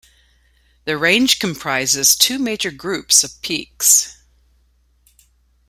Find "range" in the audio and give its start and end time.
0.97-1.37